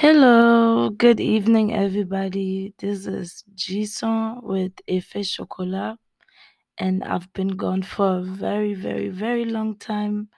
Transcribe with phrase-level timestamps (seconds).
[0.00, 2.72] Hello, good evening, everybody.
[2.78, 5.98] This is Djisan with Effet Chocolat,
[6.78, 10.28] and I've been gone for a very, very, very long time,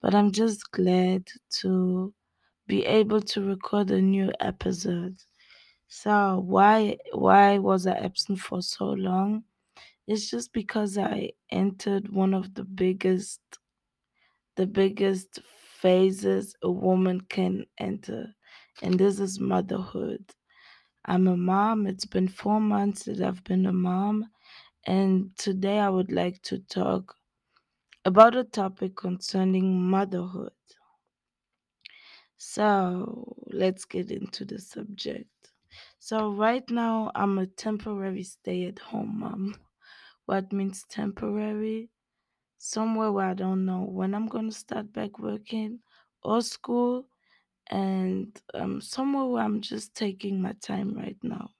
[0.00, 1.26] but I'm just glad
[1.58, 2.14] to
[2.68, 5.16] be able to record a new episode.
[5.88, 9.42] So, why why was I absent for so long?
[10.06, 13.40] It's just because I entered one of the biggest
[14.54, 15.40] the biggest
[15.80, 18.36] phases a woman can enter,
[18.82, 20.34] and this is motherhood.
[21.04, 21.86] I'm a mom.
[21.86, 24.30] It's been four months that I've been a mom.
[24.86, 27.16] And today I would like to talk
[28.04, 30.52] about a topic concerning motherhood.
[32.36, 35.28] So let's get into the subject.
[35.98, 39.54] So, right now, I'm a temporary stay at home mom.
[40.26, 41.90] What means temporary?
[42.58, 45.80] Somewhere where I don't know when I'm going to start back working
[46.22, 47.09] or school,
[47.70, 51.50] and um, somewhere where I'm just taking my time right now.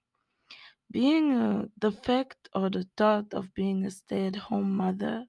[0.90, 5.26] Being a, the fact or the thought of being a stay-at-home mother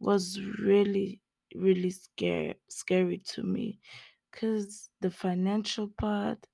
[0.00, 1.22] was really,
[1.54, 3.80] really scary, scary to me,
[4.30, 6.46] because the financial part,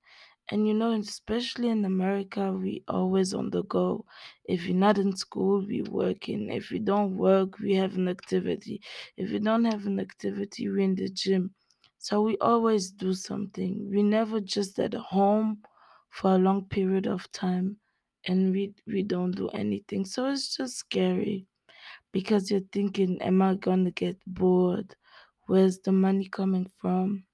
[0.49, 4.05] and you know, especially in America, we always on the go.
[4.45, 6.49] If you're not in school, we working.
[6.51, 8.81] If you don't work, we have an activity.
[9.17, 11.55] If you don't have an activity, we're in the gym.
[12.05, 13.89] So we always do something.
[13.89, 15.63] We never just at home
[16.11, 17.77] for a long period of time
[18.27, 20.05] and we we don't do anything.
[20.05, 21.47] So it's just scary
[22.11, 24.95] because you're thinking, am I gonna get bored?
[25.47, 27.25] Where's the money coming from?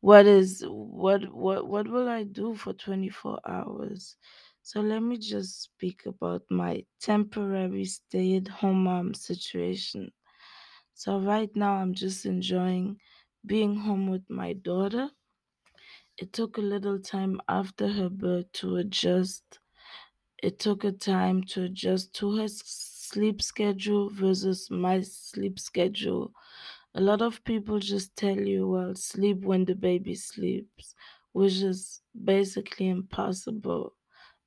[0.00, 4.16] What is what what what will I do for 24 hours?
[4.62, 10.12] So let me just speak about my temporary stay-at-home mom situation.
[10.94, 12.98] So right now I'm just enjoying
[13.46, 15.10] being home with my daughter.
[16.16, 19.58] It took a little time after her birth to adjust
[20.42, 26.34] It took a time to adjust to her sleep schedule versus my sleep schedule.
[26.94, 30.94] A lot of people just tell you, well, sleep when the baby sleeps,
[31.32, 33.96] which is basically impossible.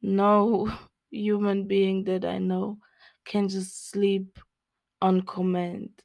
[0.02, 0.68] No
[1.12, 2.80] human being that I know
[3.26, 4.40] can just sleep
[5.02, 6.04] on command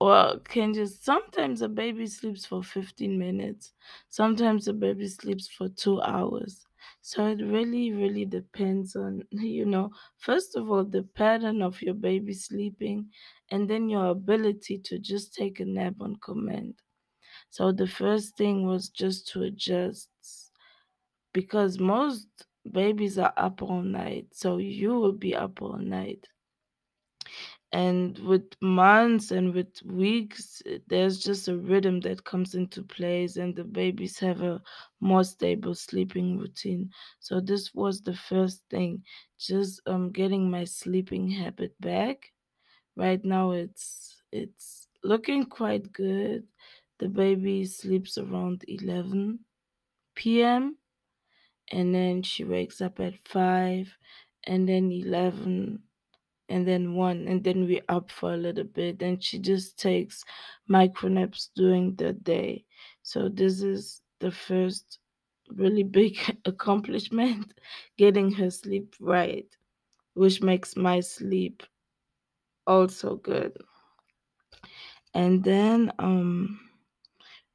[0.00, 3.72] or can just sometimes a baby sleeps for 15 minutes
[4.08, 6.66] sometimes a baby sleeps for two hours.
[7.02, 11.94] So it really really depends on you know first of all the pattern of your
[11.94, 13.10] baby sleeping
[13.50, 16.82] and then your ability to just take a nap on command.
[17.50, 20.10] So the first thing was just to adjust
[21.32, 22.28] because most
[22.70, 26.28] babies are up all night so you will be up all night
[27.72, 33.36] and with months and with weeks eh, there's just a rhythm that comes into place
[33.36, 34.62] and the babies have a
[35.00, 36.90] more stable sleeping routine.
[37.20, 39.04] So this was the first thing
[39.38, 42.32] just um getting my sleeping habit back.
[42.96, 46.46] Right now it's it's looking quite good.
[46.98, 49.40] The baby sleeps around 11
[50.14, 50.76] p.m
[51.70, 53.96] and then she wakes up at 5
[54.44, 55.82] and then 11
[56.48, 60.24] and then one and then we up for a little bit and she just takes
[60.68, 62.64] micro naps during the day.
[63.02, 64.98] So this is the first
[65.50, 67.54] really big accomplishment
[67.98, 69.48] getting her sleep right
[70.14, 71.62] which makes my sleep
[72.66, 73.56] also good.
[75.14, 76.60] And then um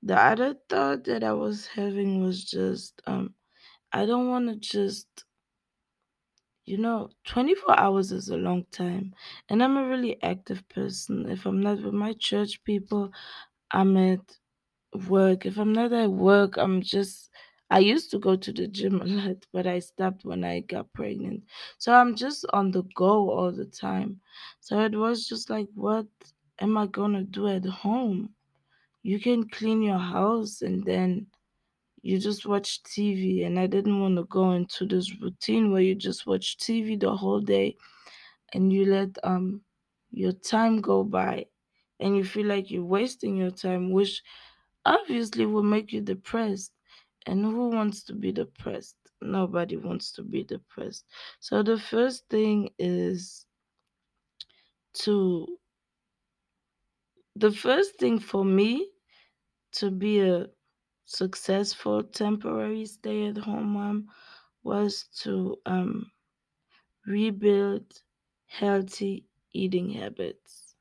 [0.03, 3.35] the other thought that i was having was just um
[3.93, 5.25] i don't want to just
[6.65, 9.13] you know 24 hours is a long time
[9.49, 13.11] and i'm a really active person if i'm not with my church people
[13.71, 14.37] I'm at
[15.07, 15.45] work.
[15.45, 17.29] If I'm not at work, I'm just
[17.69, 20.93] I used to go to the gym a lot, but I stopped when I got
[20.93, 21.43] pregnant.
[21.77, 24.21] So I'm just on the go all the time.
[24.59, 26.07] So it was just like, what
[26.59, 28.29] am I gonna do at home?
[29.03, 31.27] You can clean your house and then
[32.03, 33.43] you just watch TV.
[33.43, 37.15] And I didn't want to go into this routine where you just watch TV the
[37.15, 37.77] whole day
[38.53, 39.61] and you let um
[40.11, 41.47] your time go by
[41.99, 44.21] and you feel like you're wasting your time, which
[44.85, 46.73] obviously will make you depressed.
[47.25, 48.97] And who wants to be depressed?
[49.21, 51.05] Nobody wants to be depressed.
[51.39, 53.45] So the first thing is
[54.93, 55.57] to
[57.35, 58.89] the first thing for me
[59.73, 60.47] to be a
[61.05, 64.09] successful temporary stay at home mom
[64.63, 66.11] was to um
[67.05, 68.03] rebuild
[68.47, 70.75] healthy eating habits.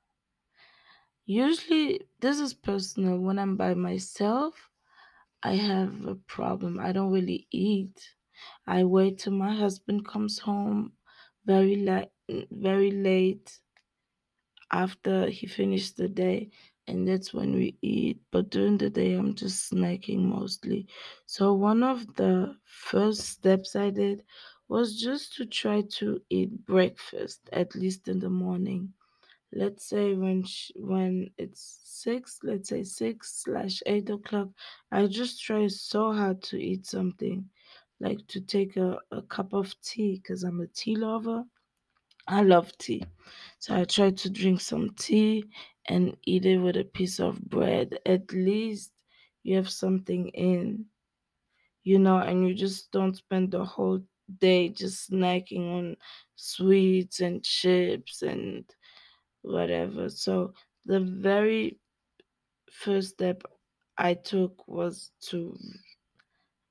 [1.26, 4.70] Usually this is personal when I'm by myself
[5.42, 6.80] I have a problem.
[6.80, 8.16] I don't really eat.
[8.66, 10.96] I wait till my husband comes home
[11.46, 12.10] very late,
[12.50, 13.60] very late
[14.72, 16.50] after he finished the day,
[16.86, 18.20] and that's when we eat.
[18.30, 20.86] But during the day, I'm just snacking mostly.
[21.26, 24.22] So one of the first steps I did
[24.68, 28.92] was just to try to eat breakfast at least in the morning
[29.52, 30.44] let's say when
[30.76, 34.48] when it's six let's say six slash eight o'clock
[34.90, 37.44] i just try so hard to eat something
[38.00, 41.44] like to take a, a cup of tea because i'm a tea lover
[42.28, 43.02] i love tea
[43.58, 45.44] so i try to drink some tea
[45.86, 48.92] and eat it with a piece of bread at least
[49.42, 50.86] you have something in
[51.84, 54.00] you know and you just don't spend the whole
[54.38, 55.96] day just snacking on
[56.36, 58.64] sweets and chips and
[59.42, 60.08] whatever.
[60.10, 60.54] So
[60.86, 61.78] the very
[62.72, 63.42] first step
[63.98, 65.56] I took was to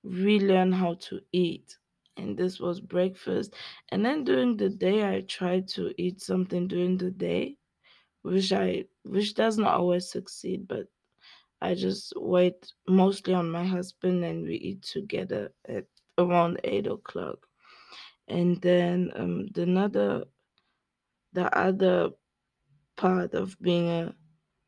[0.03, 1.77] relearn how to eat.
[2.17, 3.53] And this was breakfast.
[3.89, 7.57] And then during the day I tried to eat something during the day,
[8.23, 10.87] which I which does not always succeed, but
[11.61, 15.85] I just wait mostly on my husband and we eat together at
[16.17, 17.47] around eight o'clock.
[18.27, 20.25] And then um the another
[21.33, 22.11] the other
[22.97, 24.15] part of being a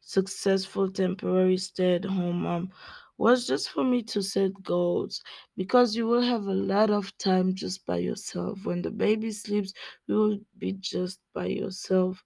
[0.02, 2.72] successful temporary stay at home mom
[3.18, 5.22] was just for me to set goals
[5.58, 8.66] because you will have a lot of time just by yourself.
[8.66, 9.74] When the baby sleeps,
[10.08, 12.24] you will be just by yourself.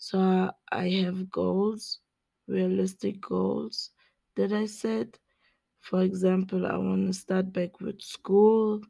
[0.00, 2.00] So I I have goals,
[2.48, 3.92] realistic goals
[4.36, 5.20] that I set.
[5.80, 8.82] For example, I want to start back with school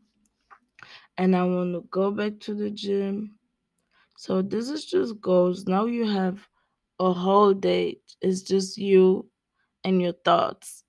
[1.17, 3.39] and I want to go back to the gym.
[4.17, 5.67] So this is just goals.
[5.67, 6.49] Now you have
[7.01, 8.01] a whole day.
[8.23, 9.31] It's just you
[9.85, 10.85] and your thoughts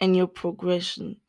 [0.00, 1.20] and your progression.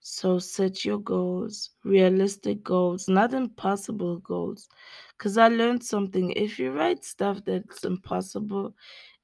[0.00, 4.68] So set your goals, realistic goals, not impossible goals.
[5.18, 6.32] Because I learned something.
[6.32, 8.74] If you write stuff that's impossible,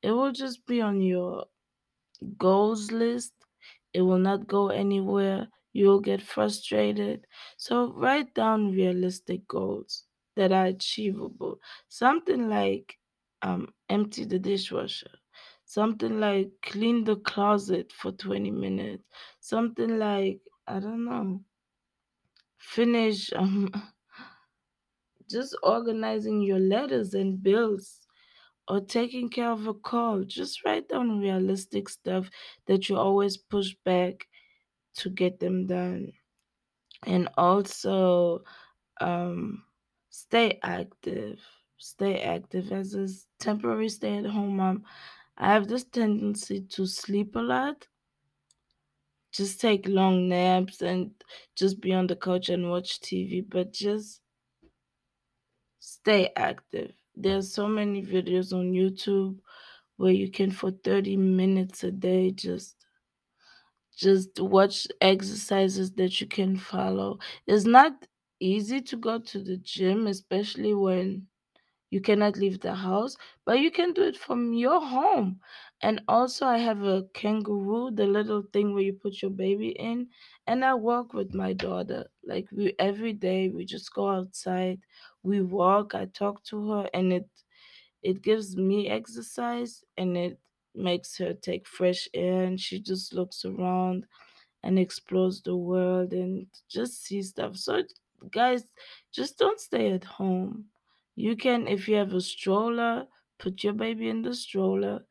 [0.02, 1.46] it will just be on your
[2.38, 3.32] goals list.
[3.92, 5.48] It will not go anywhere.
[5.72, 7.26] You'll get frustrated.
[7.56, 10.04] So write down realistic goals
[10.36, 11.60] that are achievable.
[11.88, 12.98] Something like
[13.42, 15.10] um, empty the dishwasher.
[15.64, 19.04] Something like clean the closet for 20 minutes.
[19.40, 21.40] Something like, I don't know,
[22.58, 23.70] finish um,
[25.28, 28.06] just organizing your letters and bills
[28.68, 30.24] or taking care of a call.
[30.24, 32.30] Just write down realistic stuff
[32.66, 34.28] that you always push back
[34.96, 36.12] to get them done.
[37.06, 38.44] And also,
[39.00, 39.64] um,
[40.10, 41.40] stay active.
[41.78, 44.84] Stay active as a temporary stay at home mom.
[45.36, 47.88] I have this tendency to sleep a lot,
[49.32, 51.22] just take long naps and
[51.56, 54.22] just be on the couch and watch TV, but just
[56.04, 56.92] stay active.
[57.16, 59.38] There's so many videos on YouTube
[59.96, 62.76] where you can for 30 minutes a day just
[63.96, 67.18] just watch exercises that you can follow.
[67.46, 68.06] It's not
[68.40, 71.28] easy to go to the gym, especially when
[71.94, 75.40] you cannot leave the house, but you can do it from your home.
[75.80, 80.08] And also, I have a kangaroo, the little thing where you put your baby in,
[80.46, 82.02] and I walk with my daughter.
[82.24, 84.80] Like we every day, we just go outside,
[85.22, 87.28] we walk, I talk to her, and it
[88.02, 90.38] it gives me exercise and it
[90.74, 94.06] makes her take fresh air and she just looks around
[94.62, 97.56] and explores the world and just see stuff.
[97.56, 97.82] So,
[98.30, 98.64] guys,
[99.12, 100.66] just don't stay at home.
[101.16, 105.06] You can, if you have a stroller, put your baby in the stroller,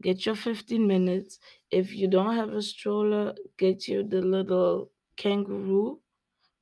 [0.00, 1.38] get your 15 minutes.
[1.70, 6.00] If you don't have a stroller, get you the little kangaroo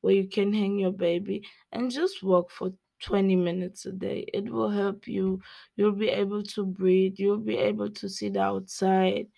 [0.01, 2.73] where you can hang your baby and just walk for
[3.03, 4.27] 20 minutes a day.
[4.33, 5.41] It will help you.
[5.77, 9.29] You'll be able to breathe, you'll be able to see the outside,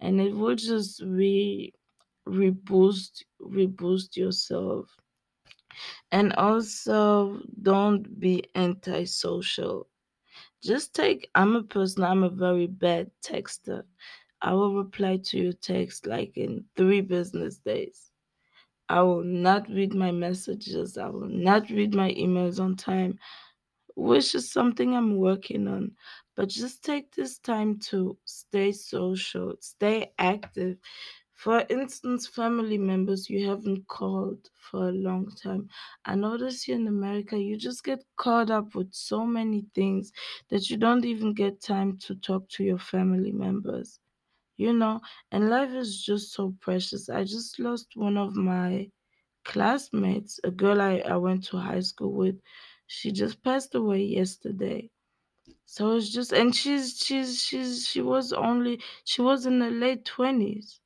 [0.00, 1.72] and it will just re
[2.28, 4.96] reboost reboost yourself.
[6.12, 9.88] And also don't be antisocial.
[10.62, 13.84] Just take I'm a person, I'm a very bad texter.
[14.42, 18.10] I will reply to your text like in three business days.
[18.88, 20.98] I will not read my messages.
[20.98, 23.18] I will not read my emails on time,
[23.96, 25.92] which is something I'm working on.
[26.36, 30.78] But just take this time to stay social, stay active.
[31.34, 35.68] For instance, family members you haven't called for a long time.
[36.04, 40.12] I notice here in America, you just get caught up with so many things
[40.48, 44.00] that you don't even get time to talk to your family members.
[44.56, 45.00] you know
[45.32, 48.90] and life is just so precious i just lost one of my
[49.44, 52.38] classmates a girl i, I went to high school with
[52.86, 54.90] she just passed away yesterday
[55.66, 60.04] so it's just and she's she's she's she was only she was in her late
[60.04, 60.80] 20s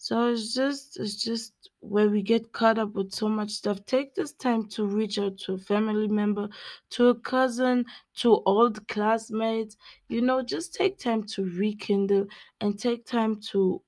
[0.00, 3.84] so it's just it's just where we get caught up with so much stuff.
[3.84, 6.48] Take this time to reach out to a family member,
[6.90, 7.84] to a cousin,
[8.20, 9.76] to old classmates.
[10.08, 12.26] You know, just take time to rekindle
[12.60, 13.82] and take time to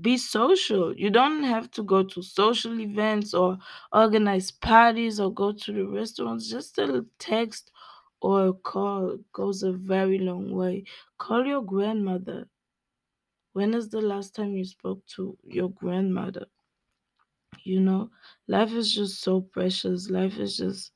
[0.00, 0.96] be social.
[0.96, 3.58] You don't have to go to social events or
[3.92, 6.48] organize parties or go to the restaurants.
[6.48, 7.70] Just a text
[8.20, 10.84] or a call goes a very long way.
[11.18, 12.48] Call your grandmother
[13.52, 16.46] when is the last time you spoke to your grandmother?
[17.64, 18.10] You know,
[18.48, 20.10] life is just so precious.
[20.10, 20.92] Life is just,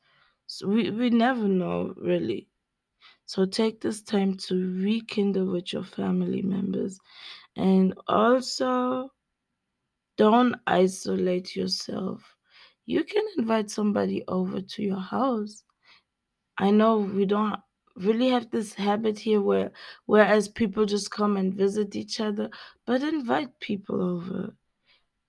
[0.65, 2.49] we, we never know really.
[3.27, 6.99] So take this time to rekindle with your family members.
[7.57, 9.11] And also,
[10.17, 12.23] don't isolate yourself.
[12.87, 15.65] You can invite somebody over to your house.
[16.59, 17.57] I know we don't
[17.97, 19.73] really have this habit here where
[20.07, 22.51] whereas people just come and visit each other,
[22.87, 24.55] but invite people over.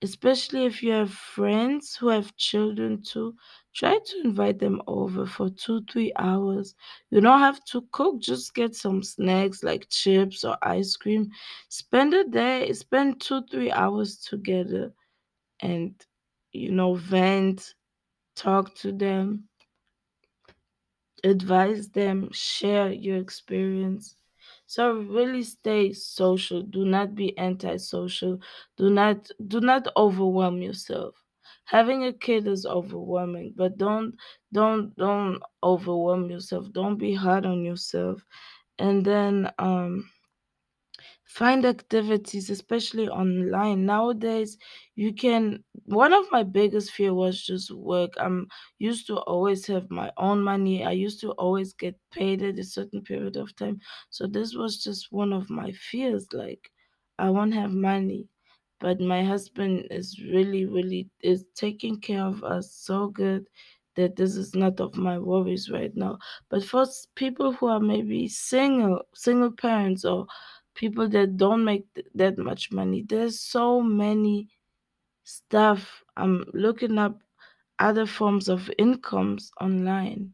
[0.02, 3.34] Especially if you have friends who have children too
[3.74, 6.74] try to invite them over for two three hours.
[7.10, 11.30] You don't have to cook just get some snacks like chips or ice cream.
[11.68, 14.92] Spend a day spend two three hours together
[15.60, 15.94] and
[16.52, 17.74] you know vent
[18.36, 19.47] talk to them
[21.24, 24.16] advise them, share your experience.
[24.66, 26.62] So really stay social.
[26.62, 28.40] Do not be antisocial.
[28.76, 31.14] Do not do not overwhelm yourself.
[31.64, 34.14] Having a kid is overwhelming, but don't
[34.52, 36.70] don't don't overwhelm yourself.
[36.72, 38.24] Don't be hard on yourself.
[38.78, 40.10] And then um
[41.28, 43.86] find activities especially online.
[43.86, 44.58] Nowadays
[44.96, 48.12] you can one of my biggest fear was just work.
[48.18, 50.84] I'm used to always have my own money.
[50.84, 53.80] I used to always get paid at a certain period of time.
[54.10, 56.70] So this was just one of my fears like
[57.18, 58.28] i won't have money.
[58.80, 63.48] But my husband is really really is taking care of us so good
[63.96, 66.18] that this is not of my worries right now.
[66.48, 70.26] But for people who are maybe single single parents or
[70.78, 73.00] people that don't make th- that much money.
[73.08, 74.48] There's so many
[75.24, 76.04] stuff.
[76.16, 77.16] I'm looking up
[77.78, 80.32] other forms of incomes online.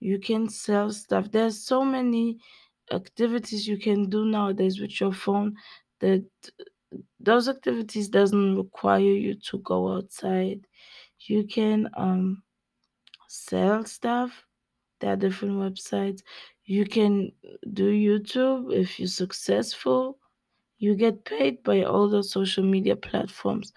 [0.00, 1.30] You can sell stuff.
[1.32, 2.38] There's so many
[2.92, 5.56] activities you can do nowadays with your phone
[6.00, 6.24] that
[7.20, 10.66] those activities doesn't require you to go outside.
[11.28, 12.42] You can um
[13.28, 14.44] sell stuff.
[15.00, 16.22] There are different websites.
[16.66, 17.32] You can
[17.72, 20.18] do YouTube if you're successful
[20.78, 23.72] you get paid by all the social media platforms.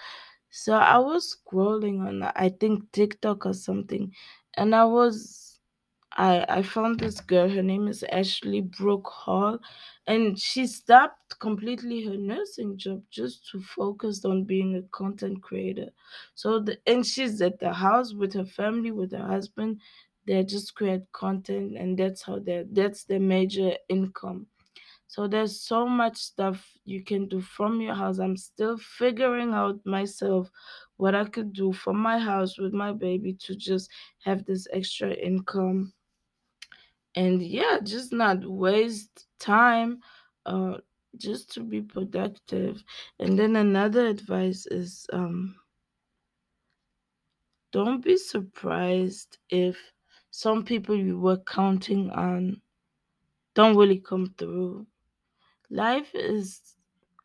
[0.51, 4.13] So I was scrolling on I think TikTok or something
[4.57, 5.59] and I was
[6.13, 9.59] I I found this girl, her name is Ashley Brooke Hall,
[10.07, 15.89] and she stopped completely her nursing job just to focus on being a content creator.
[16.35, 19.81] So the and she's at the house with her family, with her husband.
[20.29, 24.47] They just create content and that's how they that's their major income.
[25.07, 28.19] So there's so much stuff you can do from your house.
[28.19, 30.51] I'm still figuring out myself
[30.97, 33.91] what I could do from my house with my baby to just
[34.25, 35.93] have this extra income
[37.15, 40.01] and yeah, just not waste time
[40.45, 40.77] uh
[41.17, 42.83] just to be productive.
[43.19, 45.55] And then another advice is um
[47.71, 49.77] don't be surprised if
[50.31, 52.61] some people you were counting on
[53.55, 54.85] don't really come through
[55.71, 56.75] Life is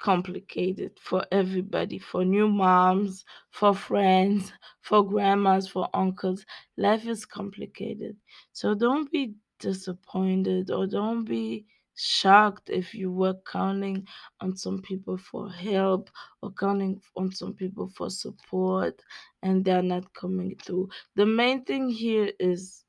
[0.00, 6.44] complicated for everybody, for new moms, for friends, for grandmas, for uncles.
[6.76, 8.16] Life is complicated.
[8.52, 14.06] So don't be disappointed or don't be shocked if you were counting
[14.40, 16.10] on some people for help
[16.42, 19.02] or counting on some people for support
[19.42, 20.88] and they're not coming through.
[21.14, 22.83] The main thing here is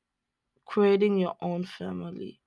[0.65, 2.41] creating your own family.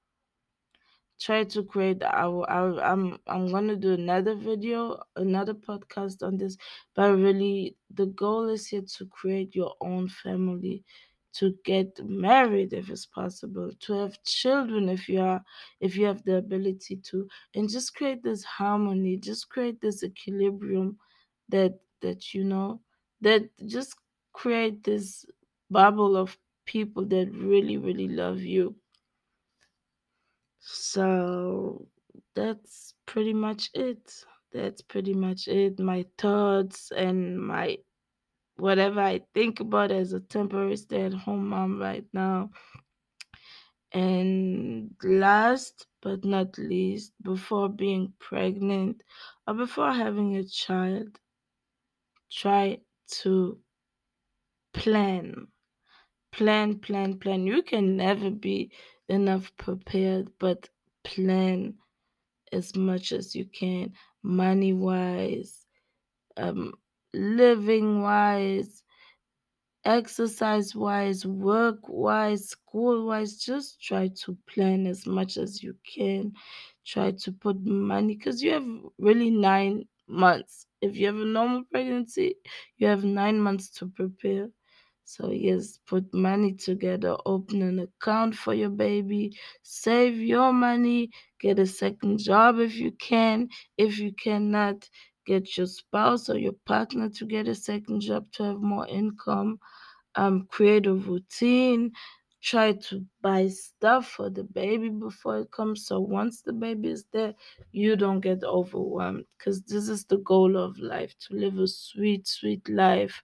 [1.20, 2.60] Try to create I, will- I
[2.90, 6.56] I'm I'm gonna do another video another podcast on this
[6.94, 10.84] but really the goal is here to create your own family
[11.34, 15.42] to get married if it's possible to have children if you are
[15.80, 20.98] if you have the ability to and just create this harmony just create this equilibrium
[21.48, 22.80] that that you know
[23.20, 23.96] that just
[24.32, 25.26] create this
[25.70, 28.76] bubble of people that really really love you
[30.60, 31.88] so
[32.34, 34.24] that's pretty much it.
[34.52, 35.78] That's pretty much it.
[35.78, 37.78] My thoughts and my
[38.56, 42.50] whatever I think about as a temporary stay at home mom right now.
[43.92, 49.04] And last but not least, before being pregnant
[49.46, 51.20] or before having a child,
[52.30, 53.62] try to
[54.72, 55.48] plan.
[56.32, 57.46] Plan, plan, plan.
[57.46, 58.70] You can never be
[59.08, 60.68] enough prepared, but
[61.04, 61.74] plan
[62.52, 63.92] as much as you can,
[64.22, 65.66] money wise,
[66.36, 66.74] um,
[67.14, 68.82] living wise,
[69.84, 76.32] exercise wise, work wise, school wise, just try to plan as much as you can.
[76.86, 78.66] Try to put money because you have
[78.98, 80.66] really nine months.
[80.80, 82.36] If you have a normal pregnancy,
[82.76, 84.48] you have nine months to prepare.
[85.08, 91.10] So, yes, put money together, open an account for your baby, save your money,
[91.40, 93.48] get a second job if you can.
[93.76, 94.88] If you cannot,
[95.26, 99.58] get your spouse or your partner to get a second job to have more income.
[100.14, 101.92] Um create a routine.
[102.40, 105.86] Try to buy stuff for the baby before it comes.
[105.86, 107.34] So once the baby is there
[107.72, 112.26] you don't get overwhelmed because this is the goal of life to live a sweet
[112.28, 113.22] sweet life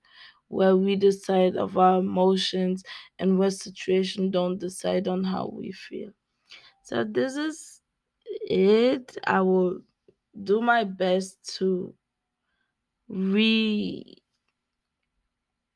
[0.54, 2.82] where we decide of our emotions
[3.18, 6.10] and where situation don't decide on how we feel.
[6.82, 7.82] So this is
[8.50, 9.18] it.
[9.26, 9.80] I will
[10.44, 11.94] do my best to
[13.08, 14.16] re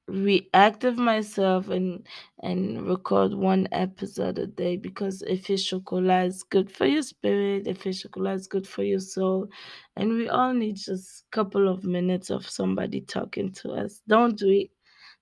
[0.08, 2.06] reactive myself and
[2.42, 7.92] and record one episode a day because Effet Chocolat is good for your spirit Effet
[8.00, 9.48] Chocolat is good for your soul
[9.96, 14.00] and we all need just a couple of minutes of somebody talking to us.
[14.08, 14.70] Don't do it.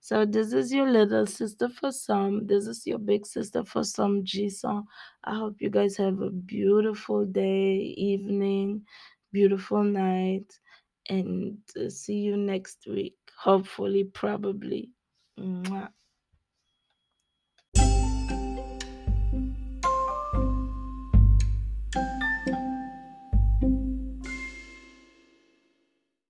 [0.00, 4.22] So this is your little sister for some this is your big sister for some
[4.22, 4.84] Djisan.
[5.24, 8.82] i hope you guys have a beautiful day evening
[9.32, 10.46] beautiful night
[11.10, 13.16] and uh, see you next week.
[13.38, 14.90] Hopefully, probably.
[15.38, 15.90] Mwah.